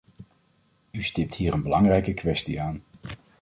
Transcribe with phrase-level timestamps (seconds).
[0.91, 2.83] U stipt hier een belangrijke kwestie aan.